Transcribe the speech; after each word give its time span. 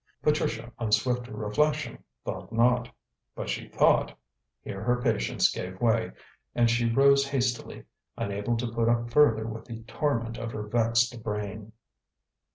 Patricia, 0.23 0.71
on 0.79 0.91
swift 0.91 1.27
reflection, 1.27 2.03
thought 2.25 2.51
not; 2.51 2.89
but 3.35 3.49
she 3.49 3.67
thought 3.67 4.17
here 4.63 4.81
her 4.81 4.99
patience 4.99 5.53
gave 5.53 5.79
way, 5.79 6.11
and 6.55 6.71
she 6.71 6.91
rose 6.91 7.27
hastily, 7.27 7.83
unable 8.17 8.57
to 8.57 8.71
put 8.73 8.89
up 8.89 9.11
further 9.11 9.45
with 9.45 9.65
the 9.65 9.83
torment 9.83 10.39
of 10.39 10.53
her 10.53 10.63
vexed 10.63 11.21
brain. 11.21 11.73